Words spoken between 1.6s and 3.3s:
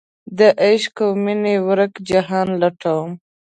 ورک جهان لټوم